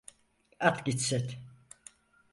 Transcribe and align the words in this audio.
At 0.67 0.77
gitsin. 0.85 1.25